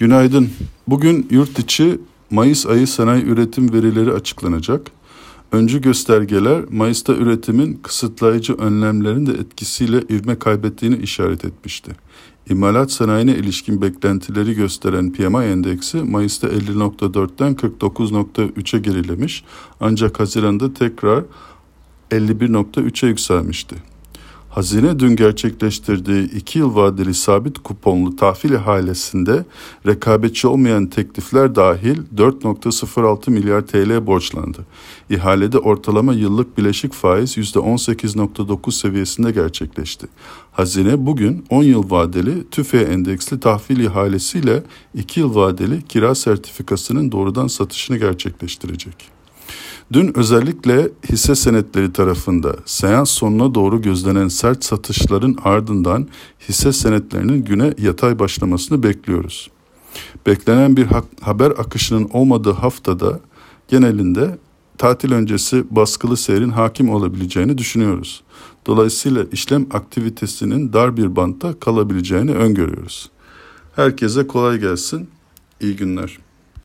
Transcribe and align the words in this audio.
Günaydın. 0.00 0.50
Bugün 0.86 1.26
yurt 1.30 1.58
içi 1.58 2.00
Mayıs 2.30 2.66
ayı 2.66 2.86
sanayi 2.86 3.24
üretim 3.24 3.72
verileri 3.72 4.12
açıklanacak. 4.12 4.90
Öncü 5.52 5.80
göstergeler 5.80 6.64
Mayıs'ta 6.70 7.14
üretimin 7.14 7.80
kısıtlayıcı 7.82 8.54
önlemlerin 8.54 9.26
de 9.26 9.32
etkisiyle 9.32 10.02
ivme 10.10 10.38
kaybettiğini 10.38 10.96
işaret 10.96 11.44
etmişti. 11.44 11.90
İmalat 12.50 12.92
sanayine 12.92 13.34
ilişkin 13.34 13.82
beklentileri 13.82 14.54
gösteren 14.54 15.12
PMI 15.12 15.44
endeksi 15.44 15.96
Mayıs'ta 15.96 16.48
50.4'ten 16.48 17.54
49.3'e 17.54 18.80
gerilemiş 18.80 19.44
ancak 19.80 20.20
Haziran'da 20.20 20.74
tekrar 20.74 21.24
51.3'e 22.10 23.08
yükselmişti. 23.08 23.76
Hazine 24.50 24.98
dün 24.98 25.16
gerçekleştirdiği 25.16 26.30
iki 26.30 26.58
yıl 26.58 26.74
vadeli 26.74 27.14
sabit 27.14 27.58
kuponlu 27.58 28.16
tahvil 28.16 28.50
ihalesinde 28.50 29.44
rekabetçi 29.86 30.48
olmayan 30.48 30.86
teklifler 30.86 31.54
dahil 31.54 31.98
4.06 32.16 33.30
milyar 33.30 33.66
TL 33.66 34.06
borçlandı. 34.06 34.66
İhalede 35.10 35.58
ortalama 35.58 36.14
yıllık 36.14 36.58
bileşik 36.58 36.92
faiz 36.92 37.36
%18.9 37.36 38.72
seviyesinde 38.72 39.30
gerçekleşti. 39.30 40.06
Hazine 40.52 41.06
bugün 41.06 41.44
10 41.50 41.62
yıl 41.62 41.90
vadeli 41.90 42.50
TÜFE 42.50 42.78
endeksli 42.80 43.40
tahvil 43.40 43.80
ihalesiyle 43.80 44.62
2 44.94 45.20
yıl 45.20 45.34
vadeli 45.34 45.82
kira 45.82 46.14
sertifikasının 46.14 47.12
doğrudan 47.12 47.46
satışını 47.46 47.96
gerçekleştirecek. 47.96 49.19
Dün 49.92 50.18
özellikle 50.18 50.90
hisse 51.08 51.34
senetleri 51.34 51.92
tarafında 51.92 52.56
seans 52.64 53.10
sonuna 53.10 53.54
doğru 53.54 53.82
gözlenen 53.82 54.28
sert 54.28 54.64
satışların 54.64 55.36
ardından 55.44 56.08
hisse 56.48 56.72
senetlerinin 56.72 57.44
güne 57.44 57.74
yatay 57.78 58.18
başlamasını 58.18 58.82
bekliyoruz. 58.82 59.50
Beklenen 60.26 60.76
bir 60.76 60.86
haber 61.20 61.50
akışının 61.50 62.08
olmadığı 62.12 62.52
haftada 62.52 63.20
genelinde 63.68 64.38
tatil 64.78 65.12
öncesi 65.12 65.64
baskılı 65.70 66.16
seyrin 66.16 66.50
hakim 66.50 66.90
olabileceğini 66.90 67.58
düşünüyoruz. 67.58 68.22
Dolayısıyla 68.66 69.24
işlem 69.32 69.66
aktivitesinin 69.70 70.72
dar 70.72 70.96
bir 70.96 71.16
bantta 71.16 71.60
kalabileceğini 71.60 72.32
öngörüyoruz. 72.32 73.10
Herkese 73.76 74.26
kolay 74.26 74.58
gelsin. 74.58 75.08
İyi 75.60 75.76
günler. 75.76 76.18